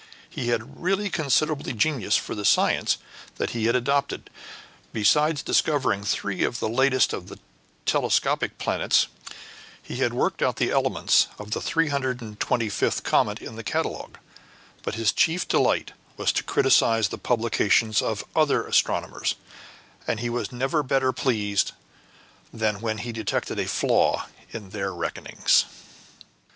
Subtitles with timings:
[0.27, 2.97] He had really considerable genius for the science
[3.35, 4.31] that he had adopted;
[4.91, 7.37] besides discovering three of the latest of the
[7.85, 9.05] telescopic planets,
[9.79, 13.57] he had worked out the elements of the three hundred and twenty fifth comet in
[13.57, 14.17] the catalogue;
[14.81, 19.35] but his chief delight was to criticize the publications of other astronomers,
[20.07, 21.73] and he was never better pleased
[22.51, 25.65] than when he detected a flaw in their reckonings.